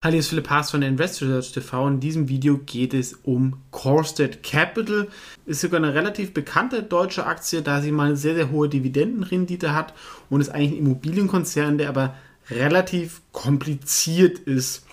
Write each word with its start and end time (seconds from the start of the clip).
Hallo, 0.00 0.12
hier 0.12 0.20
ist 0.20 0.28
Philipp 0.28 0.48
Haas 0.48 0.70
von 0.70 0.82
Investor 0.82 1.26
Research 1.26 1.50
TV. 1.50 1.88
In 1.88 1.98
diesem 1.98 2.28
Video 2.28 2.58
geht 2.58 2.94
es 2.94 3.14
um 3.24 3.56
Corsted 3.72 4.44
Capital. 4.44 5.08
Ist 5.44 5.60
sogar 5.60 5.82
eine 5.82 5.92
relativ 5.92 6.32
bekannte 6.32 6.84
deutsche 6.84 7.26
Aktie, 7.26 7.62
da 7.62 7.82
sie 7.82 7.90
mal 7.90 8.06
eine 8.06 8.16
sehr, 8.16 8.36
sehr 8.36 8.52
hohe 8.52 8.68
Dividendenrendite 8.68 9.74
hat 9.74 9.94
und 10.30 10.40
ist 10.40 10.50
eigentlich 10.50 10.70
ein 10.70 10.86
Immobilienkonzern, 10.86 11.78
der 11.78 11.88
aber 11.88 12.14
relativ 12.48 13.22
kompliziert 13.32 14.38
ist, 14.38 14.86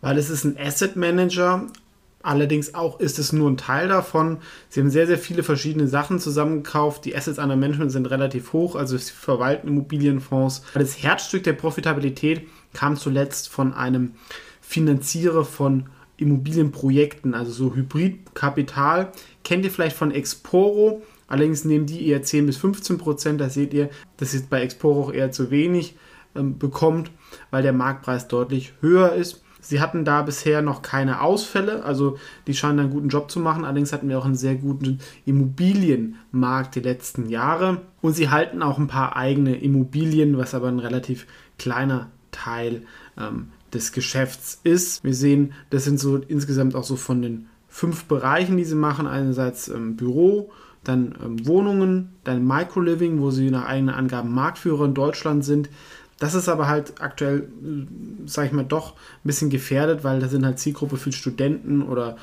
weil 0.00 0.16
es 0.16 0.30
ist 0.30 0.44
ein 0.44 0.56
Asset 0.56 0.94
Manager. 0.94 1.66
Allerdings 2.22 2.74
auch 2.74 3.00
ist 3.00 3.18
es 3.18 3.32
nur 3.32 3.50
ein 3.50 3.56
Teil 3.56 3.88
davon. 3.88 4.38
Sie 4.68 4.80
haben 4.80 4.90
sehr, 4.90 5.08
sehr 5.08 5.18
viele 5.18 5.42
verschiedene 5.42 5.88
Sachen 5.88 6.20
zusammengekauft. 6.20 7.04
Die 7.04 7.16
Assets 7.16 7.38
under 7.38 7.56
Management 7.56 7.90
sind 7.92 8.06
relativ 8.06 8.52
hoch, 8.52 8.76
also 8.76 8.96
sie 8.96 9.12
verwalten 9.12 9.68
Immobilienfonds. 9.68 10.62
Das 10.74 11.02
Herzstück 11.02 11.42
der 11.44 11.52
Profitabilität 11.52 12.46
kam 12.76 12.96
zuletzt 12.96 13.48
von 13.48 13.72
einem 13.72 14.12
Finanzierer 14.60 15.46
von 15.46 15.86
Immobilienprojekten, 16.18 17.32
also 17.32 17.50
so 17.50 17.74
Hybridkapital. 17.74 19.12
Kennt 19.44 19.64
ihr 19.64 19.70
vielleicht 19.70 19.96
von 19.96 20.10
Exporo? 20.10 21.02
Allerdings 21.26 21.64
nehmen 21.64 21.86
die 21.86 22.06
eher 22.06 22.22
10 22.22 22.44
bis 22.44 22.58
15 22.58 22.98
Prozent. 22.98 23.40
Da 23.40 23.48
seht 23.48 23.72
ihr, 23.72 23.88
dass 24.18 24.34
es 24.34 24.42
bei 24.42 24.60
Exporo 24.60 25.04
auch 25.04 25.12
eher 25.12 25.32
zu 25.32 25.50
wenig 25.50 25.96
ähm, 26.34 26.58
bekommt, 26.58 27.10
weil 27.50 27.62
der 27.62 27.72
Marktpreis 27.72 28.28
deutlich 28.28 28.74
höher 28.80 29.14
ist. 29.14 29.42
Sie 29.62 29.80
hatten 29.80 30.04
da 30.04 30.20
bisher 30.20 30.60
noch 30.60 30.82
keine 30.82 31.22
Ausfälle, 31.22 31.82
also 31.82 32.18
die 32.46 32.54
scheinen 32.54 32.78
einen 32.78 32.90
guten 32.90 33.08
Job 33.08 33.30
zu 33.30 33.40
machen. 33.40 33.64
Allerdings 33.64 33.92
hatten 33.92 34.08
wir 34.08 34.18
auch 34.18 34.26
einen 34.26 34.36
sehr 34.36 34.54
guten 34.54 34.98
Immobilienmarkt 35.24 36.74
die 36.74 36.80
letzten 36.80 37.30
Jahre. 37.30 37.80
Und 38.02 38.12
sie 38.12 38.28
halten 38.28 38.62
auch 38.62 38.78
ein 38.78 38.86
paar 38.86 39.16
eigene 39.16 39.56
Immobilien, 39.56 40.36
was 40.36 40.54
aber 40.54 40.68
ein 40.68 40.78
relativ 40.78 41.26
kleiner 41.58 42.10
Teil 42.46 42.82
ähm, 43.18 43.48
des 43.72 43.92
Geschäfts 43.92 44.60
ist. 44.62 45.02
Wir 45.02 45.14
sehen, 45.14 45.52
das 45.70 45.84
sind 45.84 45.98
so 45.98 46.16
insgesamt 46.16 46.76
auch 46.76 46.84
so 46.84 46.96
von 46.96 47.22
den 47.22 47.46
fünf 47.68 48.04
Bereichen, 48.04 48.56
die 48.56 48.64
sie 48.64 48.76
machen. 48.76 49.06
Einerseits 49.06 49.68
ähm, 49.68 49.96
Büro, 49.96 50.52
dann 50.84 51.16
ähm, 51.22 51.46
Wohnungen, 51.46 52.14
dann 52.24 52.46
Microliving, 52.46 53.20
wo 53.20 53.30
sie 53.30 53.50
nach 53.50 53.66
eigenen 53.66 53.94
Angaben 53.94 54.32
Marktführer 54.32 54.84
in 54.84 54.94
Deutschland 54.94 55.44
sind. 55.44 55.68
Das 56.18 56.34
ist 56.34 56.48
aber 56.48 56.68
halt 56.68 56.94
aktuell, 57.00 57.40
äh, 57.40 58.28
sage 58.28 58.46
ich 58.46 58.52
mal, 58.52 58.64
doch 58.64 58.92
ein 58.92 59.24
bisschen 59.24 59.50
gefährdet, 59.50 60.04
weil 60.04 60.20
da 60.20 60.28
sind 60.28 60.46
halt 60.46 60.60
Zielgruppe 60.60 60.96
für 60.96 61.12
Studenten 61.12 61.82
oder 61.82 62.16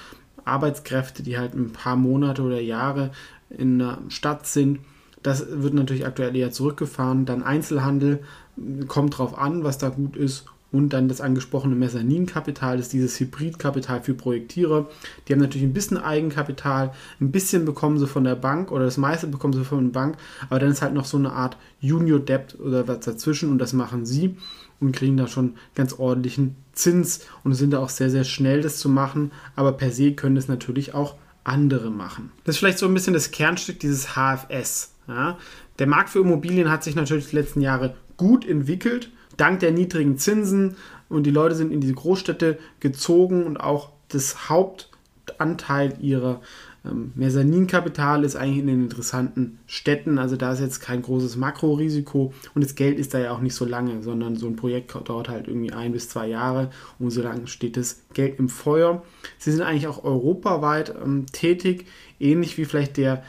Arbeitskräfte, 0.46 1.22
die 1.22 1.38
halt 1.38 1.54
ein 1.54 1.72
paar 1.72 1.96
Monate 1.98 2.42
oder 2.42 2.60
Jahre 2.60 3.12
in 3.50 3.80
der 3.80 4.00
Stadt 4.08 4.48
sind. 4.48 4.80
Das 5.24 5.46
wird 5.50 5.74
natürlich 5.74 6.06
aktuell 6.06 6.36
eher 6.36 6.52
zurückgefahren. 6.52 7.26
Dann 7.26 7.44
Einzelhandel, 7.44 8.20
kommt 8.88 9.18
drauf 9.18 9.38
an, 9.38 9.64
was 9.64 9.78
da 9.78 9.90
gut 9.90 10.16
ist. 10.16 10.46
Und 10.72 10.90
dann 10.90 11.08
das 11.08 11.22
angesprochene 11.22 11.76
Mezzaninkapital, 11.76 12.78
das 12.78 12.88
ist 12.88 12.94
dieses 12.94 13.20
Hybridkapital 13.20 14.02
für 14.02 14.16
Projektierer. 14.16 14.90
Die 15.28 15.34
haben 15.34 15.40
natürlich 15.40 15.68
ein 15.68 15.74
bisschen 15.74 16.00
Eigenkapital, 16.00 16.94
ein 17.22 17.32
bisschen 17.32 17.64
bekommen 17.64 18.00
sie 18.00 18.08
von 18.08 18.24
der 18.24 18.36
Bank 18.36 18.72
oder 18.72 18.86
das 18.86 18.98
meiste 18.98 19.28
bekommen 19.28 19.54
sie 19.54 19.64
von 19.64 19.86
der 19.86 19.92
Bank, 19.92 20.18
aber 20.50 20.58
dann 20.58 20.72
ist 20.72 20.82
halt 20.82 20.96
noch 20.96 21.06
so 21.06 21.18
eine 21.18 21.32
Art 21.32 21.58
Junior 21.80 22.20
Debt 22.20 22.60
oder 22.60 22.88
was 22.88 23.02
dazwischen 23.02 23.52
und 23.52 23.60
das 23.60 23.74
machen 23.74 24.08
sie 24.08 24.36
und 24.80 24.96
kriegen 24.96 25.16
da 25.16 25.28
schon 25.28 25.54
ganz 25.76 25.94
ordentlichen 26.00 26.56
Zins 26.72 27.20
und 27.44 27.54
sind 27.54 27.70
da 27.70 27.78
auch 27.78 27.90
sehr, 27.90 28.10
sehr 28.10 28.24
schnell, 28.24 28.64
das 28.64 28.78
zu 28.78 28.90
machen, 28.90 29.32
aber 29.56 29.74
per 29.74 29.92
se 29.92 30.14
können 30.14 30.38
es 30.38 30.48
natürlich 30.48 30.96
auch 30.96 31.18
andere 31.44 31.90
machen. 31.90 32.32
Das 32.44 32.56
ist 32.56 32.60
vielleicht 32.60 32.80
so 32.80 32.86
ein 32.86 32.94
bisschen 32.94 33.14
das 33.14 33.32
Kernstück 33.32 33.80
dieses 33.80 34.16
HFS. 34.16 34.94
Ja? 35.08 35.38
Der 35.80 35.88
Markt 35.88 36.10
für 36.10 36.20
Immobilien 36.20 36.70
hat 36.70 36.84
sich 36.84 36.96
natürlich 36.96 37.30
die 37.30 37.36
letzten 37.36 37.62
Jahre 37.62 37.96
gut 38.18 38.48
entwickelt, 38.48 39.12
dank 39.38 39.60
der 39.60 39.72
niedrigen 39.72 40.18
Zinsen 40.18 40.76
und 41.10 41.24
die 41.24 41.32
Leute 41.32 41.56
sind 41.56 41.72
in 41.72 41.82
diese 41.82 41.94
Großstädte 41.94 42.60
gezogen 42.80 43.44
und 43.44 43.58
auch 43.58 43.90
das 44.10 44.50
Hauptanteil 44.50 45.98
ihrer 46.00 46.42
ähm, 46.86 47.12
Mezzaninkapital 47.16 48.24
ist 48.24 48.36
eigentlich 48.36 48.60
in 48.60 48.68
den 48.68 48.84
interessanten 48.84 49.60
Städten, 49.68 50.18
also 50.18 50.36
da 50.36 50.52
ist 50.54 50.60
jetzt 50.60 50.82
kein 50.82 51.02
großes 51.02 51.38
Makrorisiko 51.38 52.34
und 52.54 52.64
das 52.64 52.76
Geld 52.76 53.00
ist 53.00 53.14
da 53.14 53.20
ja 53.20 53.32
auch 53.32 53.40
nicht 53.40 53.56
so 53.56 53.66
lange, 53.66 54.02
sondern 54.04 54.36
so 54.36 54.48
ein 54.48 54.56
Projekt 54.56 54.94
dauert 55.08 55.30
halt 55.30 55.48
irgendwie 55.48 55.72
ein 55.72 55.94
bis 55.94 56.10
zwei 56.10 56.28
Jahre 56.28 56.72
und 57.00 57.12
so 57.12 57.22
lange 57.22 57.48
steht 57.48 57.78
das 57.78 58.02
Geld 58.14 58.38
im 58.40 58.50
Feuer. 58.50 59.04
Sie 59.38 59.52
sind 59.52 59.62
eigentlich 59.62 59.88
auch 59.88 60.04
europaweit 60.04 60.94
ähm, 61.04 61.26
tätig, 61.32 61.86
ähnlich 62.20 62.58
wie 62.58 62.66
vielleicht 62.66 62.98
der 62.98 63.24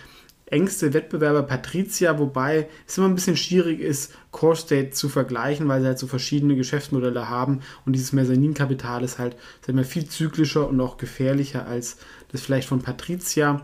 engste 0.47 0.93
Wettbewerber 0.93 1.43
Patricia, 1.43 2.19
wobei 2.19 2.69
es 2.87 2.99
immer 2.99 3.09
ein 3.09 3.15
bisschen 3.15 3.37
schwierig 3.37 3.81
ist, 3.81 4.15
Core 4.31 4.57
State 4.57 4.91
zu 4.91 5.09
vergleichen, 5.09 5.69
weil 5.69 5.81
sie 5.81 5.87
halt 5.87 5.99
so 5.99 6.07
verschiedene 6.07 6.55
Geschäftsmodelle 6.55 7.29
haben 7.29 7.61
und 7.87 7.95
dieses 7.95 8.13
Mezzaninkapital 8.13 9.03
ist 9.05 9.19
halt 9.19 9.37
sag 9.67 9.75
mal, 9.75 9.85
viel 9.85 10.07
zyklischer 10.07 10.69
und 10.69 10.81
auch 10.81 10.99
gefährlicher 10.99 11.67
als 11.67 11.97
das 12.31 12.43
vielleicht 12.43 12.69
von 12.69 12.83
Patricia. 12.83 13.63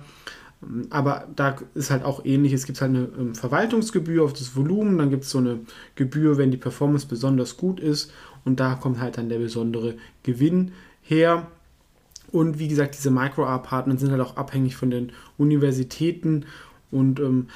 Aber 0.90 1.26
da 1.34 1.56
ist 1.74 1.90
halt 1.90 2.04
auch 2.04 2.24
ähnlich. 2.24 2.52
Es 2.52 2.66
gibt 2.66 2.80
halt 2.82 2.90
eine 2.90 3.08
ähm, 3.18 3.34
Verwaltungsgebühr 3.34 4.22
auf 4.22 4.34
das 4.34 4.54
Volumen, 4.54 4.98
dann 4.98 5.10
gibt 5.10 5.24
es 5.24 5.30
so 5.30 5.38
eine 5.38 5.60
Gebühr, 5.94 6.36
wenn 6.36 6.50
die 6.50 6.58
Performance 6.58 7.06
besonders 7.06 7.56
gut 7.56 7.80
ist 7.80 8.12
und 8.44 8.60
da 8.60 8.74
kommt 8.74 9.00
halt 9.00 9.18
dann 9.18 9.28
der 9.28 9.38
besondere 9.38 9.96
Gewinn 10.22 10.72
her. 11.02 11.46
Und 12.30 12.58
wie 12.58 12.68
gesagt, 12.68 12.94
diese 12.96 13.10
Micro-R-Partner 13.10 13.96
sind 13.96 14.12
halt 14.12 14.20
auch 14.20 14.36
abhängig 14.36 14.76
von 14.76 14.90
den 14.90 15.12
Universitäten 15.36 16.44
und 16.90 17.20
ähm, 17.20 17.46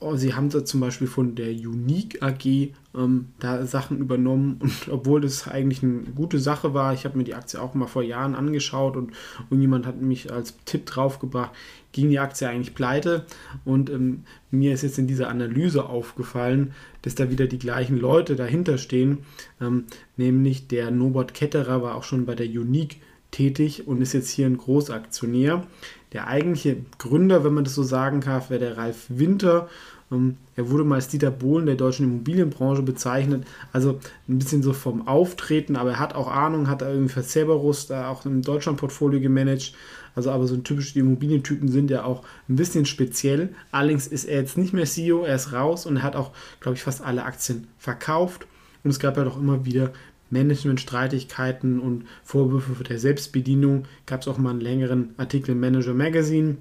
oh, 0.00 0.16
sie 0.16 0.34
haben 0.34 0.48
da 0.48 0.64
zum 0.64 0.80
Beispiel 0.80 1.06
von 1.06 1.34
der 1.34 1.50
Unique 1.50 2.22
AG 2.22 2.72
ähm, 2.94 3.28
da 3.40 3.66
Sachen 3.66 3.98
übernommen. 3.98 4.58
Und 4.60 4.88
obwohl 4.90 5.20
das 5.20 5.48
eigentlich 5.48 5.82
eine 5.82 6.02
gute 6.14 6.38
Sache 6.38 6.74
war, 6.74 6.94
ich 6.94 7.04
habe 7.04 7.18
mir 7.18 7.24
die 7.24 7.34
Aktie 7.34 7.60
auch 7.60 7.74
mal 7.74 7.86
vor 7.86 8.02
Jahren 8.02 8.34
angeschaut 8.34 8.96
und 8.96 9.12
irgendjemand 9.50 9.86
hat 9.86 10.00
mich 10.00 10.32
als 10.32 10.56
Tipp 10.64 10.86
draufgebracht, 10.86 11.50
ging 11.92 12.10
die 12.10 12.18
Aktie 12.18 12.48
eigentlich 12.48 12.74
pleite. 12.74 13.26
Und 13.64 13.90
ähm, 13.90 14.24
mir 14.50 14.72
ist 14.72 14.82
jetzt 14.82 14.98
in 14.98 15.08
dieser 15.08 15.28
Analyse 15.28 15.86
aufgefallen, 15.86 16.72
dass 17.02 17.14
da 17.14 17.30
wieder 17.30 17.46
die 17.46 17.58
gleichen 17.58 17.98
Leute 17.98 18.36
dahinter 18.36 18.78
stehen. 18.78 19.18
Ähm, 19.60 19.84
nämlich 20.16 20.68
der 20.68 20.90
Nobot 20.90 21.34
Ketterer 21.34 21.82
war 21.82 21.96
auch 21.96 22.04
schon 22.04 22.24
bei 22.24 22.34
der 22.34 22.46
Unique 22.46 23.00
tätig 23.30 23.86
und 23.86 24.00
ist 24.00 24.14
jetzt 24.14 24.30
hier 24.30 24.46
ein 24.46 24.56
Großaktionär. 24.56 25.66
Der 26.12 26.26
eigentliche 26.26 26.76
Gründer, 26.98 27.44
wenn 27.44 27.54
man 27.54 27.64
das 27.64 27.74
so 27.74 27.82
sagen 27.82 28.20
kann, 28.20 28.42
wäre 28.48 28.60
der 28.60 28.76
Ralf 28.76 29.06
Winter. 29.08 29.68
Ähm, 30.10 30.36
er 30.56 30.70
wurde 30.70 30.84
mal 30.84 30.96
als 30.96 31.08
Dieter 31.08 31.30
Bohlen 31.30 31.66
der 31.66 31.74
deutschen 31.74 32.06
Immobilienbranche 32.06 32.82
bezeichnet. 32.82 33.46
Also 33.72 34.00
ein 34.28 34.38
bisschen 34.38 34.62
so 34.62 34.72
vom 34.72 35.06
Auftreten, 35.06 35.76
aber 35.76 35.90
er 35.92 35.98
hat 35.98 36.14
auch 36.14 36.28
Ahnung, 36.28 36.68
hat 36.68 36.82
irgendwie 36.82 37.12
für 37.12 37.22
Cerberus 37.22 37.86
da 37.86 38.08
auch 38.08 38.24
im 38.24 38.42
Deutschland-Portfolio 38.42 39.20
gemanagt. 39.20 39.74
Also 40.14 40.30
aber 40.30 40.46
so 40.46 40.54
ein 40.54 40.64
typische 40.64 40.98
Immobilientypen 40.98 41.68
sind 41.68 41.90
ja 41.90 42.04
auch 42.04 42.24
ein 42.48 42.56
bisschen 42.56 42.86
speziell. 42.86 43.50
Allerdings 43.70 44.06
ist 44.06 44.24
er 44.24 44.40
jetzt 44.40 44.58
nicht 44.58 44.72
mehr 44.72 44.86
CEO, 44.86 45.24
er 45.24 45.36
ist 45.36 45.52
raus 45.52 45.86
und 45.86 45.98
er 45.98 46.02
hat 46.02 46.16
auch, 46.16 46.32
glaube 46.60 46.76
ich, 46.76 46.82
fast 46.82 47.02
alle 47.02 47.24
Aktien 47.24 47.68
verkauft. 47.78 48.46
Und 48.82 48.90
es 48.90 48.98
gab 48.98 49.16
ja 49.16 49.24
doch 49.24 49.38
immer 49.38 49.64
wieder 49.64 49.92
Management-Streitigkeiten 50.30 51.80
und 51.80 52.04
Vorwürfe 52.24 52.84
der 52.84 52.98
Selbstbedienung. 52.98 53.84
Gab 54.06 54.22
es 54.22 54.28
auch 54.28 54.38
mal 54.38 54.50
einen 54.50 54.60
längeren 54.60 55.14
Artikel 55.16 55.52
im 55.52 55.60
Manager 55.60 55.94
Magazine. 55.94 56.56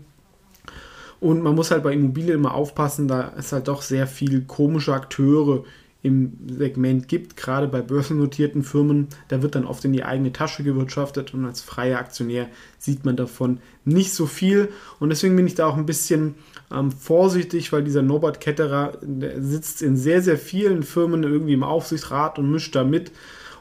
Und 1.20 1.42
man 1.42 1.56
muss 1.56 1.72
halt 1.72 1.84
bei 1.84 1.94
Immobilien 1.94 2.36
immer 2.36 2.54
aufpassen, 2.54 3.08
da 3.08 3.34
es 3.38 3.52
halt 3.52 3.68
doch 3.68 3.82
sehr 3.82 4.08
viel 4.08 4.42
komische 4.42 4.94
Akteure 4.94 5.64
im 6.04 6.38
Segment 6.48 7.08
gibt, 7.08 7.36
gerade 7.36 7.68
bei 7.68 7.82
börsennotierten 7.82 8.64
Firmen. 8.64 9.08
Da 9.30 9.42
wird 9.42 9.56
dann 9.56 9.66
oft 9.66 9.84
in 9.84 9.94
die 9.94 10.04
eigene 10.04 10.32
Tasche 10.32 10.64
gewirtschaftet 10.64 11.34
und 11.34 11.44
als 11.46 11.62
freier 11.62 12.00
Aktionär 12.00 12.48
sieht 12.78 13.04
man 13.04 13.16
davon 13.16 13.60
nicht 13.84 14.14
so 14.14 14.28
viel. 14.28 14.70
Und 15.00 15.10
deswegen 15.10 15.36
bin 15.36 15.48
ich 15.48 15.56
da 15.56 15.66
auch 15.66 15.76
ein 15.76 15.88
bisschen 15.88 16.36
ähm, 16.72 16.92
vorsichtig, 16.92 17.74
weil 17.74 17.84
dieser 17.84 18.04
Norbert 18.04 18.40
Ketterer 18.40 19.00
sitzt 19.40 19.82
in 19.82 19.98
sehr, 19.98 20.22
sehr 20.22 20.38
vielen 20.38 20.84
Firmen 20.84 21.24
irgendwie 21.24 21.54
im 21.54 21.64
Aufsichtsrat 21.64 22.38
und 22.38 22.52
mischt 22.52 22.76
da 22.76 22.84
mit. 22.84 23.12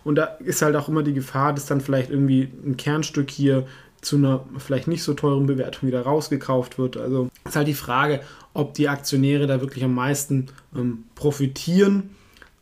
Und 0.06 0.14
da 0.14 0.24
ist 0.38 0.62
halt 0.62 0.76
auch 0.76 0.88
immer 0.88 1.02
die 1.02 1.14
Gefahr, 1.14 1.52
dass 1.52 1.66
dann 1.66 1.80
vielleicht 1.80 2.10
irgendwie 2.10 2.48
ein 2.64 2.76
Kernstück 2.76 3.28
hier 3.28 3.66
zu 4.00 4.14
einer 4.14 4.44
vielleicht 4.56 4.86
nicht 4.86 5.02
so 5.02 5.14
teuren 5.14 5.46
Bewertung 5.46 5.88
wieder 5.88 6.02
rausgekauft 6.02 6.78
wird. 6.78 6.96
Also 6.96 7.28
ist 7.44 7.56
halt 7.56 7.66
die 7.66 7.74
Frage, 7.74 8.20
ob 8.54 8.74
die 8.74 8.88
Aktionäre 8.88 9.48
da 9.48 9.60
wirklich 9.60 9.82
am 9.82 9.94
meisten 9.94 10.46
ähm, 10.76 11.06
profitieren. 11.16 12.10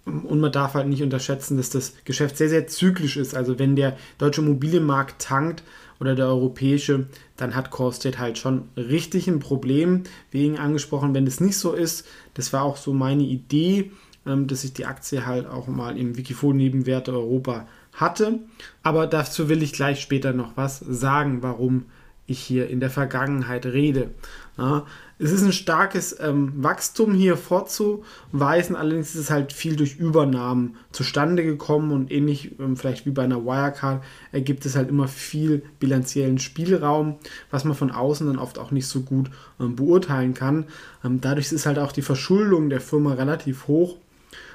Und 0.07 0.41
man 0.41 0.53
darf 0.53 0.73
halt 0.73 0.89
nicht 0.89 1.03
unterschätzen, 1.03 1.59
dass 1.59 1.69
das 1.69 1.93
Geschäft 2.07 2.39
sehr, 2.39 2.49
sehr 2.49 2.67
zyklisch 2.67 3.19
ist. 3.19 3.35
Also 3.35 3.59
wenn 3.59 3.77
der 3.77 3.99
deutsche 4.17 4.41
Immobilienmarkt 4.41 5.21
tankt 5.21 5.65
oder 6.01 6.15
der 6.15 6.29
europäische, 6.29 7.09
dann 7.37 7.55
hat 7.55 7.71
Corestate 7.71 8.19
halt 8.19 8.39
schon 8.39 8.69
richtig 8.79 9.29
ein 9.29 9.39
Problem. 9.39 10.05
Wegen 10.31 10.59
angesprochen, 10.59 11.13
wenn 11.13 11.27
es 11.27 11.41
nicht 11.41 11.59
so 11.59 11.75
ist, 11.75 12.07
das 12.33 12.55
war 12.55 12.63
auch 12.63 12.79
so 12.79 12.95
meine 12.95 13.23
Idee, 13.23 13.91
dass 14.25 14.65
ich 14.65 14.73
die 14.73 14.87
Aktie 14.87 15.27
halt 15.27 15.47
auch 15.47 15.67
mal 15.67 15.99
im 15.99 16.17
Wikifolio-Nebenwerte 16.17 17.13
Europa 17.13 17.67
hatte. 17.93 18.41
Aber 18.83 19.07
dazu 19.07 19.49
will 19.49 19.63
ich 19.63 19.73
gleich 19.73 20.01
später 20.01 20.33
noch 20.33 20.57
was 20.57 20.79
sagen, 20.79 21.43
warum 21.43 21.87
ich 22.27 22.41
hier 22.41 22.69
in 22.69 22.81
der 22.81 22.91
Vergangenheit 22.91 23.67
rede. 23.67 24.11
Ja, 24.57 24.87
es 25.19 25.33
ist 25.33 25.43
ein 25.43 25.53
starkes 25.53 26.17
ähm, 26.21 26.53
Wachstum 26.57 27.13
hier 27.13 27.37
vorzuweisen, 27.37 28.77
allerdings 28.77 29.15
ist 29.15 29.21
es 29.23 29.31
halt 29.31 29.53
viel 29.53 29.77
durch 29.77 29.97
Übernahmen 29.97 30.77
zustande 30.93 31.45
gekommen 31.45 31.91
und 31.91 32.11
ähnlich 32.11 32.59
ähm, 32.61 32.77
vielleicht 32.77 33.05
wie 33.05 33.11
bei 33.11 33.25
einer 33.25 33.45
Wirecard 33.45 34.03
ergibt 34.33 34.65
es 34.65 34.77
halt 34.77 34.89
immer 34.89 35.09
viel 35.09 35.65
bilanziellen 35.81 36.39
Spielraum, 36.39 37.17
was 37.51 37.65
man 37.65 37.75
von 37.75 37.91
außen 37.91 38.27
dann 38.27 38.39
oft 38.39 38.59
auch 38.59 38.71
nicht 38.71 38.87
so 38.87 39.01
gut 39.01 39.29
ähm, 39.61 39.77
beurteilen 39.77 40.35
kann. 40.35 40.67
Ähm, 41.05 41.21
dadurch 41.21 41.53
ist 41.53 41.67
halt 41.67 41.79
auch 41.79 41.93
die 41.93 42.03
Verschuldung 42.03 42.71
der 42.71 42.81
Firma 42.81 43.15
relativ 43.15 43.67
hoch 43.67 43.99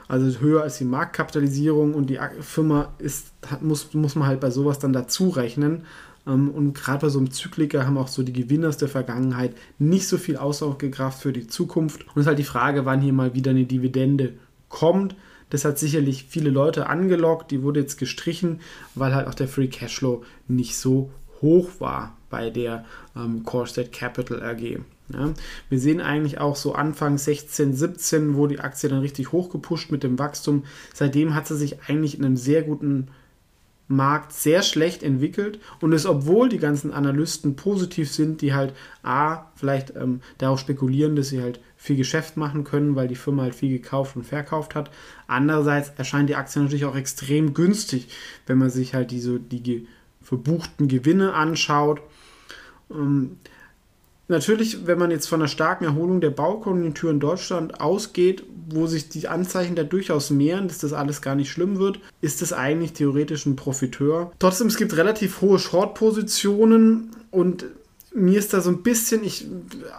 also 0.09 0.39
höher 0.39 0.63
als 0.63 0.79
die 0.79 0.85
Marktkapitalisierung 0.85 1.93
und 1.93 2.09
die 2.09 2.19
Firma 2.41 2.89
ist, 2.97 3.31
muss, 3.61 3.93
muss 3.93 4.15
man 4.15 4.27
halt 4.27 4.39
bei 4.39 4.49
sowas 4.49 4.79
dann 4.79 4.91
dazu 4.91 5.29
rechnen. 5.29 5.83
Ähm, 6.27 6.49
und 6.49 6.73
gerade 6.73 7.01
bei 7.01 7.09
so 7.09 7.19
einem 7.19 7.31
Zykliker 7.31 7.85
haben 7.85 7.97
auch 7.97 8.07
so 8.07 8.23
die 8.23 8.33
Gewinner 8.33 8.69
aus 8.69 8.77
der 8.77 8.89
Vergangenheit 8.89 9.55
nicht 9.77 10.07
so 10.07 10.17
viel 10.17 10.35
Aussagekraft 10.35 11.21
für 11.21 11.31
die 11.31 11.45
Zukunft. 11.45 12.01
Und 12.07 12.15
es 12.15 12.21
ist 12.21 12.27
halt 12.27 12.39
die 12.39 12.43
Frage, 12.43 12.85
wann 12.85 13.01
hier 13.01 13.13
mal 13.13 13.35
wieder 13.35 13.51
eine 13.51 13.65
Dividende 13.65 14.33
kommt. 14.67 15.15
Das 15.51 15.63
hat 15.63 15.77
sicherlich 15.77 16.25
viele 16.27 16.49
Leute 16.49 16.87
angelockt. 16.87 17.51
Die 17.51 17.61
wurde 17.61 17.81
jetzt 17.81 17.97
gestrichen, 17.97 18.61
weil 18.95 19.13
halt 19.13 19.27
auch 19.27 19.35
der 19.35 19.47
Free 19.47 19.67
Cashflow 19.67 20.23
nicht 20.47 20.75
so 20.75 21.11
hoch 21.41 21.69
war 21.77 22.17
bei 22.31 22.49
der 22.49 22.83
ähm, 23.15 23.43
Corestate 23.43 23.89
Capital 23.89 24.41
AG. 24.41 24.79
Ja, 25.11 25.33
wir 25.69 25.79
sehen 25.79 26.01
eigentlich 26.01 26.39
auch 26.39 26.55
so 26.55 26.73
Anfang 26.73 27.17
16, 27.17 27.73
17, 27.73 28.35
wo 28.35 28.45
die 28.45 28.59
Aktie 28.59 28.89
dann 28.89 28.99
richtig 28.99 29.31
hochgepusht 29.31 29.91
mit 29.91 30.03
dem 30.03 30.19
Wachstum. 30.19 30.65
Seitdem 30.93 31.33
hat 31.33 31.47
sie 31.47 31.57
sich 31.57 31.77
eigentlich 31.87 32.17
in 32.17 32.25
einem 32.25 32.37
sehr 32.37 32.61
guten 32.61 33.07
Markt 33.91 34.33
sehr 34.33 34.61
schlecht 34.61 35.01
entwickelt 35.01 35.59
und 35.81 35.93
es, 35.93 36.05
obwohl 36.05 36.47
die 36.47 36.59
ganzen 36.59 36.93
Analysten 36.93 37.55
positiv 37.55 38.11
sind, 38.13 38.41
die 38.41 38.53
halt 38.53 38.75
A, 39.01 39.47
vielleicht 39.55 39.95
ähm, 39.95 40.21
darauf 40.37 40.59
spekulieren, 40.59 41.15
dass 41.15 41.29
sie 41.29 41.41
halt 41.41 41.59
viel 41.75 41.95
Geschäft 41.95 42.37
machen 42.37 42.63
können, 42.63 42.95
weil 42.95 43.07
die 43.07 43.15
Firma 43.15 43.41
halt 43.41 43.55
viel 43.55 43.75
gekauft 43.75 44.15
und 44.15 44.25
verkauft 44.25 44.75
hat. 44.75 44.91
Andererseits 45.25 45.91
erscheint 45.97 46.29
die 46.29 46.35
Aktie 46.35 46.61
natürlich 46.61 46.85
auch 46.85 46.95
extrem 46.95 47.55
günstig, 47.55 48.09
wenn 48.45 48.59
man 48.59 48.69
sich 48.69 48.93
halt 48.93 49.09
diese, 49.09 49.39
die 49.39 49.87
verbuchten 50.21 50.87
Gewinne 50.87 51.33
anschaut. 51.33 51.99
Ähm, 52.91 53.37
Natürlich, 54.29 54.85
wenn 54.85 54.99
man 54.99 55.09
jetzt 55.09 55.27
von 55.27 55.41
einer 55.41 55.47
starken 55.47 55.85
Erholung 55.85 56.21
der 56.21 56.29
Baukonjunktur 56.29 57.09
in 57.09 57.19
Deutschland 57.19 57.81
ausgeht, 57.81 58.43
wo 58.69 58.85
sich 58.85 59.09
die 59.09 59.27
Anzeichen 59.27 59.75
da 59.75 59.83
durchaus 59.83 60.29
mehren, 60.29 60.67
dass 60.67 60.77
das 60.77 60.93
alles 60.93 61.23
gar 61.23 61.33
nicht 61.33 61.51
schlimm 61.51 61.79
wird, 61.79 61.99
ist 62.21 62.43
das 62.43 62.53
eigentlich 62.53 62.93
theoretisch 62.93 63.47
ein 63.47 63.55
Profiteur. 63.55 64.31
Trotzdem, 64.37 64.67
es 64.67 64.77
gibt 64.77 64.95
relativ 64.95 65.41
hohe 65.41 65.57
Short-Positionen 65.57 67.09
und 67.31 67.65
mir 68.13 68.37
ist 68.37 68.53
da 68.53 68.61
so 68.61 68.69
ein 68.69 68.83
bisschen, 68.83 69.23
ich 69.23 69.47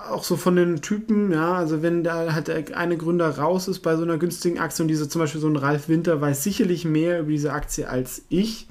auch 0.08 0.22
so 0.22 0.36
von 0.36 0.54
den 0.54 0.80
Typen, 0.80 1.32
ja, 1.32 1.54
also 1.54 1.82
wenn 1.82 2.04
da 2.04 2.32
halt 2.32 2.72
eine 2.72 2.96
Gründer 2.96 3.30
raus 3.36 3.66
ist 3.66 3.80
bei 3.80 3.96
so 3.96 4.02
einer 4.02 4.16
günstigen 4.18 4.60
Aktie 4.60 4.84
und 4.84 4.88
diese 4.88 5.08
zum 5.08 5.20
Beispiel 5.20 5.40
so 5.40 5.48
ein 5.48 5.56
Ralf 5.56 5.88
Winter 5.88 6.20
weiß 6.20 6.44
sicherlich 6.44 6.84
mehr 6.84 7.20
über 7.20 7.30
diese 7.30 7.52
Aktie 7.52 7.88
als 7.88 8.22
ich. 8.28 8.68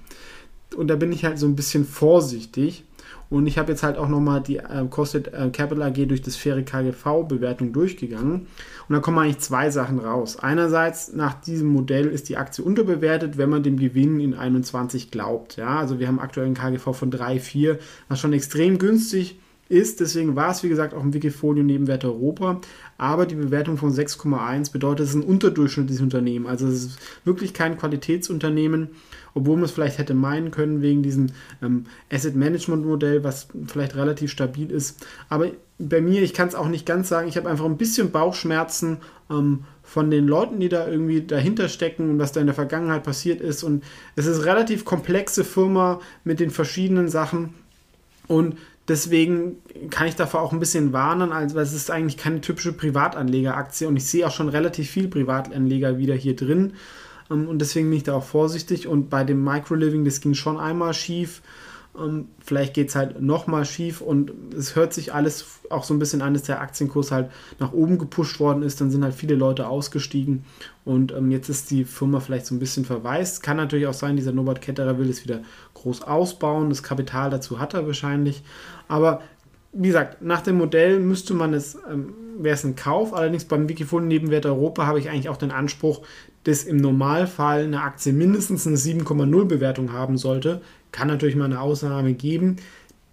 Und 0.75 0.87
da 0.87 0.95
bin 0.95 1.11
ich 1.11 1.25
halt 1.25 1.37
so 1.37 1.47
ein 1.47 1.55
bisschen 1.55 1.85
vorsichtig. 1.85 2.85
Und 3.29 3.45
ich 3.45 3.57
habe 3.59 3.71
jetzt 3.71 3.83
halt 3.83 3.97
auch 3.97 4.07
nochmal 4.07 4.41
die 4.41 4.57
äh, 4.57 4.85
Costed 4.89 5.33
äh, 5.33 5.49
Capital 5.51 5.83
AG 5.83 6.07
durch 6.07 6.21
das 6.21 6.35
faire 6.35 6.63
KGV-Bewertung 6.63 7.73
durchgegangen. 7.73 8.47
Und 8.87 8.95
da 8.95 8.99
kommen 8.99 9.19
eigentlich 9.19 9.39
zwei 9.39 9.69
Sachen 9.69 9.99
raus. 9.99 10.39
Einerseits, 10.39 11.13
nach 11.13 11.35
diesem 11.39 11.67
Modell 11.67 12.07
ist 12.07 12.29
die 12.29 12.37
Aktie 12.37 12.63
unterbewertet, 12.63 13.37
wenn 13.37 13.49
man 13.49 13.61
dem 13.61 13.77
Gewinn 13.77 14.19
in 14.19 14.33
21 14.33 15.11
glaubt. 15.11 15.57
Ja, 15.57 15.79
also 15.79 15.99
wir 15.99 16.07
haben 16.07 16.19
aktuell 16.19 16.47
einen 16.47 16.55
KGV 16.55 16.93
von 16.93 17.11
3, 17.11 17.39
4, 17.39 17.79
was 18.07 18.19
schon 18.19 18.33
extrem 18.33 18.79
günstig 18.79 19.33
ist. 19.33 19.48
Deswegen 19.69 20.35
war 20.35 20.51
es, 20.51 20.63
wie 20.63 20.69
gesagt, 20.69 20.93
auch 20.93 21.03
im 21.03 21.13
Wikifolio 21.13 21.63
Nebenwert 21.63 22.03
Europa. 22.03 22.59
Aber 22.97 23.25
die 23.25 23.35
Bewertung 23.35 23.77
von 23.77 23.93
6,1 23.93 24.71
bedeutet, 24.71 25.05
es 25.05 25.11
ist 25.11 25.15
ein 25.15 25.23
unterdurchschnittliches 25.23 26.01
Unternehmen. 26.01 26.47
Also 26.47 26.67
es 26.67 26.85
ist 26.85 26.99
wirklich 27.23 27.53
kein 27.53 27.77
Qualitätsunternehmen 27.77 28.89
obwohl 29.33 29.55
man 29.55 29.65
es 29.65 29.71
vielleicht 29.71 29.97
hätte 29.97 30.13
meinen 30.13 30.51
können 30.51 30.81
wegen 30.81 31.03
diesem 31.03 31.27
ähm, 31.61 31.85
Asset 32.11 32.35
Management 32.35 32.85
Modell, 32.85 33.23
was 33.23 33.47
vielleicht 33.67 33.95
relativ 33.95 34.31
stabil 34.31 34.71
ist. 34.71 35.05
Aber 35.29 35.51
bei 35.77 36.01
mir, 36.01 36.21
ich 36.21 36.33
kann 36.33 36.47
es 36.47 36.55
auch 36.55 36.67
nicht 36.67 36.85
ganz 36.85 37.09
sagen, 37.09 37.27
ich 37.27 37.37
habe 37.37 37.49
einfach 37.49 37.65
ein 37.65 37.77
bisschen 37.77 38.11
Bauchschmerzen 38.11 38.97
ähm, 39.29 39.63
von 39.83 40.11
den 40.11 40.27
Leuten, 40.27 40.59
die 40.59 40.69
da 40.69 40.87
irgendwie 40.87 41.21
dahinter 41.21 41.69
stecken 41.69 42.09
und 42.09 42.19
was 42.19 42.31
da 42.31 42.41
in 42.41 42.47
der 42.47 42.55
Vergangenheit 42.55 43.03
passiert 43.03 43.41
ist. 43.41 43.63
Und 43.63 43.83
es 44.15 44.25
ist 44.25 44.37
eine 44.37 44.45
relativ 44.45 44.85
komplexe 44.85 45.43
Firma 45.43 45.99
mit 46.23 46.39
den 46.39 46.51
verschiedenen 46.51 47.09
Sachen. 47.09 47.53
Und 48.27 48.57
deswegen 48.89 49.57
kann 49.89 50.07
ich 50.07 50.15
davor 50.15 50.41
auch 50.41 50.51
ein 50.51 50.59
bisschen 50.59 50.91
warnen, 50.91 51.31
also 51.31 51.55
weil 51.55 51.63
es 51.63 51.73
ist 51.73 51.91
eigentlich 51.91 52.17
keine 52.17 52.41
typische 52.41 52.73
Privatanlegeraktie 52.73 53.85
und 53.85 53.95
ich 53.95 54.05
sehe 54.05 54.27
auch 54.27 54.31
schon 54.31 54.49
relativ 54.49 54.89
viel 54.89 55.07
Privatanleger 55.07 55.97
wieder 55.97 56.15
hier 56.15 56.35
drin. 56.35 56.73
Ähm, 57.29 57.47
und 57.47 57.59
deswegen 57.59 57.89
bin 57.89 57.97
ich 57.97 58.03
da 58.03 58.15
auch 58.15 58.23
vorsichtig. 58.23 58.87
Und 58.87 59.09
bei 59.09 59.23
dem 59.23 59.43
Microliving, 59.43 60.05
das 60.05 60.21
ging 60.21 60.33
schon 60.33 60.59
einmal 60.59 60.93
schief. 60.93 61.41
Ähm, 61.97 62.27
vielleicht 62.39 62.73
geht 62.73 62.89
es 62.89 62.95
halt 62.95 63.21
nochmal 63.21 63.65
schief 63.65 64.01
und 64.01 64.31
es 64.55 64.75
hört 64.75 64.93
sich 64.93 65.13
alles 65.13 65.59
auch 65.69 65.83
so 65.83 65.93
ein 65.93 65.99
bisschen 65.99 66.21
an, 66.21 66.33
dass 66.33 66.43
der 66.43 66.61
Aktienkurs 66.61 67.11
halt 67.11 67.31
nach 67.59 67.73
oben 67.73 67.97
gepusht 67.97 68.39
worden 68.39 68.63
ist. 68.63 68.79
Dann 68.81 68.91
sind 68.91 69.03
halt 69.03 69.13
viele 69.13 69.35
Leute 69.35 69.67
ausgestiegen 69.67 70.45
und 70.85 71.11
ähm, 71.11 71.31
jetzt 71.31 71.49
ist 71.49 71.71
die 71.71 71.85
Firma 71.85 72.19
vielleicht 72.19 72.45
so 72.45 72.55
ein 72.55 72.59
bisschen 72.59 72.85
verwaist. 72.85 73.43
Kann 73.43 73.57
natürlich 73.57 73.87
auch 73.87 73.93
sein, 73.93 74.15
dieser 74.15 74.31
Norbert 74.31 74.61
Ketterer 74.61 74.97
will 74.97 75.09
es 75.09 75.23
wieder 75.23 75.41
groß 75.73 76.03
ausbauen. 76.03 76.69
Das 76.69 76.83
Kapital 76.83 77.29
dazu 77.29 77.59
hat 77.59 77.73
er 77.73 77.85
wahrscheinlich. 77.85 78.43
Aber 78.87 79.21
wie 79.71 79.87
gesagt, 79.87 80.21
nach 80.21 80.41
dem 80.41 80.57
Modell 80.57 80.99
müsste 80.99 81.33
man 81.33 81.53
es, 81.53 81.77
ähm, 81.89 82.13
wäre 82.39 82.55
es 82.55 82.63
ein 82.63 82.75
Kauf. 82.75 83.13
Allerdings 83.13 83.45
beim 83.45 83.69
Wikifolio 83.69 84.07
Nebenwert 84.07 84.45
Europa 84.45 84.85
habe 84.85 84.99
ich 84.99 85.09
eigentlich 85.09 85.29
auch 85.29 85.37
den 85.37 85.51
Anspruch, 85.51 86.01
dass 86.43 86.63
im 86.63 86.77
Normalfall 86.77 87.63
eine 87.63 87.81
Aktie 87.81 88.13
mindestens 88.13 88.65
eine 88.65 88.77
7,0 88.77 89.45
Bewertung 89.45 89.93
haben 89.93 90.17
sollte. 90.17 90.61
Kann 90.91 91.07
natürlich 91.07 91.35
mal 91.35 91.45
eine 91.45 91.61
Ausnahme 91.61 92.13
geben. 92.13 92.57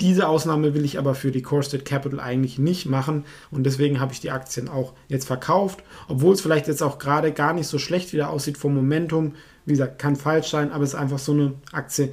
Diese 0.01 0.29
Ausnahme 0.29 0.75
will 0.75 0.85
ich 0.85 0.99
aber 0.99 1.15
für 1.15 1.31
die 1.31 1.41
Corestate 1.41 1.85
Capital 1.85 2.21
eigentlich 2.21 2.59
nicht 2.59 2.85
machen 2.85 3.25
und 3.51 3.65
deswegen 3.65 3.99
habe 3.99 4.13
ich 4.13 4.21
die 4.21 4.31
Aktien 4.31 4.69
auch 4.69 4.93
jetzt 5.09 5.27
verkauft, 5.27 5.83
obwohl 6.07 6.35
es 6.35 6.43
vielleicht 6.43 6.69
jetzt 6.69 6.83
auch 6.83 6.99
gerade 6.99 7.33
gar 7.33 7.55
nicht 7.55 7.67
so 7.67 7.79
schlecht 7.79 8.13
wieder 8.13 8.29
aussieht 8.29 8.59
vom 8.59 8.75
Momentum. 8.75 9.35
Wie 9.65 9.73
gesagt, 9.73 9.99
kann 9.99 10.17
falsch 10.17 10.51
sein, 10.51 10.71
aber 10.71 10.85
es 10.85 10.91
ist 10.91 11.01
einfach 11.01 11.19
so 11.19 11.33
eine 11.33 11.55
Aktie, 11.73 12.13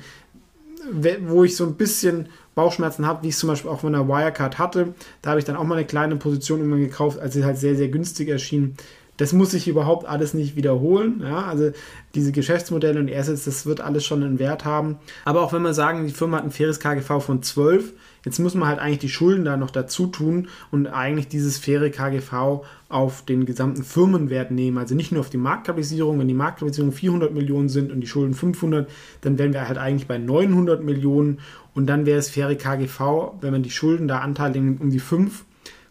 wo 1.27 1.43
ich 1.43 1.57
so 1.57 1.65
ein 1.65 1.75
bisschen 1.75 2.29
Bauchschmerzen 2.55 3.05
habe, 3.05 3.23
wie 3.23 3.29
ich 3.29 3.35
es 3.35 3.39
zum 3.39 3.49
Beispiel 3.49 3.69
auch 3.69 3.81
von 3.81 3.93
der 3.93 4.07
Wirecard 4.07 4.59
hatte. 4.59 4.93
Da 5.21 5.31
habe 5.31 5.39
ich 5.39 5.45
dann 5.45 5.55
auch 5.57 5.63
mal 5.63 5.75
eine 5.75 5.85
kleine 5.85 6.15
Position 6.15 6.59
irgendwann 6.59 6.81
gekauft, 6.81 7.19
als 7.19 7.33
sie 7.33 7.43
halt 7.43 7.57
sehr, 7.57 7.75
sehr 7.75 7.89
günstig 7.89 8.29
erschien. 8.29 8.75
Das 9.17 9.31
muss 9.31 9.51
sich 9.51 9.67
überhaupt 9.67 10.05
alles 10.07 10.33
nicht 10.33 10.55
wiederholen. 10.55 11.21
Ja? 11.23 11.43
Also 11.43 11.71
diese 12.15 12.31
Geschäftsmodelle 12.31 12.99
und 12.99 13.11
Assets, 13.11 13.45
das 13.45 13.65
wird 13.65 13.81
alles 13.81 14.05
schon 14.05 14.23
einen 14.23 14.39
Wert 14.39 14.65
haben. 14.65 14.97
Aber 15.25 15.41
auch 15.41 15.53
wenn 15.53 15.61
wir 15.61 15.73
sagen, 15.73 16.07
die 16.07 16.13
Firma 16.13 16.37
hat 16.37 16.45
ein 16.45 16.51
faires 16.51 16.79
KGV 16.79 17.19
von 17.21 17.43
12, 17.43 17.93
jetzt 18.25 18.39
muss 18.39 18.55
man 18.55 18.67
halt 18.67 18.79
eigentlich 18.79 18.99
die 18.99 19.09
Schulden 19.09 19.45
da 19.45 19.55
noch 19.55 19.69
dazu 19.69 20.07
tun 20.07 20.47
und 20.71 20.87
eigentlich 20.87 21.27
dieses 21.27 21.57
faire 21.57 21.89
KGV 21.89 22.63
auf 22.89 23.23
den 23.23 23.45
gesamten 23.45 23.83
Firmenwert 23.83 24.51
nehmen. 24.51 24.77
Also 24.77 24.95
nicht 24.95 25.11
nur 25.11 25.21
auf 25.21 25.29
die 25.29 25.37
Marktkapitalisierung. 25.37 26.19
Wenn 26.19 26.27
die 26.27 26.33
Marktkapitalisierung 26.33 26.91
400 26.91 27.33
Millionen 27.33 27.69
sind 27.69 27.91
und 27.91 28.01
die 28.01 28.07
Schulden 28.07 28.33
500, 28.33 28.89
dann 29.21 29.37
wären 29.37 29.53
wir 29.53 29.67
halt 29.67 29.77
eigentlich 29.77 30.07
bei 30.07 30.17
900 30.17 30.83
Millionen 30.83 31.39
und 31.75 31.87
dann 31.87 32.05
wäre 32.05 32.19
es 32.19 32.29
faire 32.29 32.55
KGV, 32.55 33.33
wenn 33.41 33.51
man 33.51 33.63
die 33.63 33.71
Schulden 33.71 34.07
da 34.07 34.19
Anteil 34.19 34.55
um 34.57 34.89
die 34.89 34.99
5, 34.99 35.45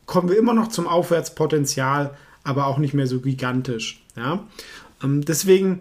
kommen 0.06 0.28
wir 0.28 0.38
immer 0.38 0.54
noch 0.54 0.68
zum 0.68 0.86
Aufwärtspotenzial 0.86 2.16
aber 2.44 2.66
auch 2.66 2.78
nicht 2.78 2.94
mehr 2.94 3.06
so 3.06 3.20
gigantisch. 3.20 4.04
Ja? 4.16 4.46
Ähm, 5.02 5.24
deswegen 5.24 5.80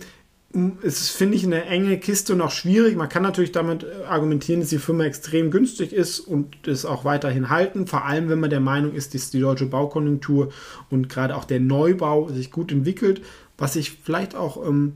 finde 0.51 1.37
ich, 1.37 1.45
eine 1.45 1.65
enge 1.65 1.97
Kiste 1.97 2.43
auch 2.43 2.51
schwierig. 2.51 2.97
Man 2.97 3.07
kann 3.07 3.23
natürlich 3.23 3.53
damit 3.53 3.83
äh, 3.83 4.03
argumentieren, 4.05 4.59
dass 4.59 4.69
die 4.69 4.79
Firma 4.79 5.05
extrem 5.05 5.49
günstig 5.49 5.93
ist 5.93 6.19
und 6.19 6.67
es 6.67 6.85
auch 6.85 7.05
weiterhin 7.05 7.49
halten. 7.49 7.87
Vor 7.87 8.05
allem, 8.05 8.27
wenn 8.27 8.39
man 8.39 8.49
der 8.49 8.59
Meinung 8.59 8.93
ist, 8.93 9.13
dass 9.13 9.31
die 9.31 9.39
deutsche 9.39 9.65
Baukonjunktur 9.65 10.51
und 10.89 11.07
gerade 11.07 11.35
auch 11.37 11.45
der 11.45 11.61
Neubau 11.61 12.29
sich 12.29 12.51
gut 12.51 12.71
entwickelt. 12.71 13.21
Was 13.57 13.75
ich 13.75 13.91
vielleicht 14.03 14.35
auch 14.35 14.65
ähm, 14.67 14.93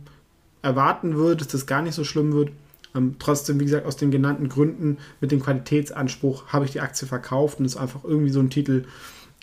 erwarten 0.61 1.15
würde, 1.15 1.37
dass 1.37 1.47
das 1.47 1.67
gar 1.67 1.81
nicht 1.81 1.95
so 1.95 2.03
schlimm 2.03 2.33
wird. 2.33 2.49
Ähm, 2.93 3.15
trotzdem, 3.19 3.59
wie 3.59 3.65
gesagt, 3.65 3.85
aus 3.85 3.95
den 3.95 4.11
genannten 4.11 4.49
Gründen 4.49 4.97
mit 5.21 5.31
dem 5.31 5.41
Qualitätsanspruch 5.41 6.47
habe 6.47 6.65
ich 6.65 6.71
die 6.71 6.81
Aktie 6.81 7.07
verkauft 7.07 7.59
und 7.59 7.65
ist 7.65 7.77
einfach 7.77 8.03
irgendwie 8.03 8.31
so 8.31 8.41
ein 8.41 8.49
Titel, 8.49 8.85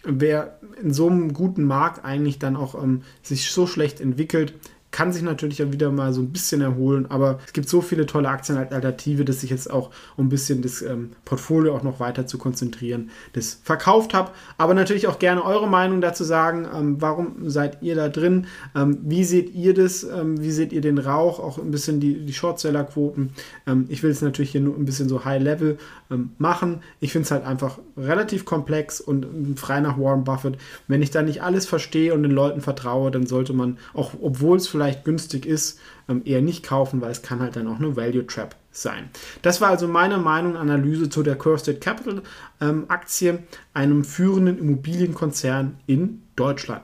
wer 0.05 0.59
in 0.81 0.93
so 0.93 1.09
einem 1.09 1.33
guten 1.33 1.65
Markt 1.65 2.05
eigentlich 2.05 2.39
dann 2.39 2.57
auch 2.57 2.81
ähm, 2.81 3.03
sich 3.23 3.51
so 3.51 3.67
schlecht 3.67 4.01
entwickelt, 4.01 4.55
kann 4.93 5.13
sich 5.13 5.23
natürlich 5.23 5.63
auch 5.63 5.73
wieder 5.73 5.91
mal 5.91 6.13
so 6.13 6.21
ein 6.21 6.29
bisschen 6.29 6.61
erholen, 6.61 7.07
aber 7.11 7.41
es 7.47 7.53
gibt 7.55 7.69
so 7.69 7.81
viele 7.81 8.07
tolle 8.07 8.29
Aktien 8.29 8.59
dass 9.25 9.43
ich 9.43 9.51
jetzt 9.51 9.71
auch, 9.71 9.91
um 10.17 10.27
ein 10.27 10.29
bisschen 10.29 10.61
das 10.61 10.83
ähm, 10.83 11.13
Portfolio 11.25 11.75
auch 11.75 11.83
noch 11.83 11.99
weiter 11.99 12.27
zu 12.27 12.37
konzentrieren, 12.37 13.11
das 13.33 13.59
verkauft 13.65 14.13
habe. 14.13 14.31
Aber 14.59 14.75
natürlich 14.75 15.07
auch 15.07 15.19
gerne 15.19 15.45
eure 15.45 15.67
Meinung 15.67 16.03
dazu 16.03 16.25
sagen, 16.25 16.69
ähm, 16.73 17.01
warum 17.01 17.49
seid 17.49 17.83
ihr 17.83 17.95
da 17.97 18.11
drin, 18.11 18.47
ähm, 18.77 18.99
wie 19.03 19.25
seht 19.25 19.55
ihr 19.55 19.73
das, 19.73 20.05
ähm, 20.05 20.41
wie 20.41 20.51
seht 20.51 20.73
ihr 20.73 20.83
den 20.83 20.99
Rauch, 20.99 21.41
auch 21.41 21.59
ein 21.59 21.71
bisschen 21.71 21.99
die, 21.99 22.25
die 22.25 22.33
Shortseller-Quoten. 22.35 23.31
Ähm, 23.67 23.87
ich 23.89 24.03
will 24.03 24.11
es 24.11 24.21
natürlich 24.21 24.51
hier 24.51 24.61
nur 24.61 24.77
ein 24.77 24.85
bisschen 24.85 25.09
so 25.09 25.25
High-Level 25.25 25.79
ähm, 26.11 26.31
machen. 26.37 26.81
Ich 27.01 27.13
finde 27.13 27.25
es 27.25 27.31
halt 27.31 27.47
einfach 27.47 27.79
relativ 27.97 28.45
komplex 28.45 29.01
und 29.01 29.59
frei 29.59 29.81
nach 29.81 29.99
Warren 29.99 30.25
Buffett. 30.25 30.59
Wenn 30.87 31.01
ich 31.01 31.11
da 31.11 31.23
nicht 31.23 31.43
alles 31.43 31.65
verstehe 31.65 32.13
und 32.13 32.23
den 32.23 32.33
Leuten 32.33 32.61
vertraue, 32.61 33.11
dann 33.11 33.27
sollte 33.27 33.55
man, 33.55 33.79
auch 33.95 34.13
obwohl 34.21 34.59
es 34.59 34.69
vielleicht 34.69 34.82
günstig 34.91 35.47
ist, 35.47 35.79
ähm, 36.09 36.23
eher 36.25 36.43
nicht 36.43 36.65
kaufen, 36.65 37.01
weil 37.01 37.11
es 37.11 37.23
kann 37.23 37.41
halt 37.41 37.57
dann 37.57 37.69
auch 37.69 37.79
eine 37.79 37.97
Value 37.97 38.27
Trap 38.27 38.57
sein. 38.73 39.11
Das 39.43 39.61
war 39.61 39.69
also 39.69 39.87
meine 39.87 40.19
Meinung, 40.19 40.57
Analyse 40.57 41.09
zu 41.09 41.23
der 41.23 41.37
Cursed 41.37 41.81
Capital 41.81 42.23
ähm, 42.61 42.87
Aktie, 42.89 43.43
einem 43.75 44.05
führenden 44.05 44.59
Immobilienkonzern 44.59 45.77
in 45.87 46.23
Deutschland. 46.37 46.81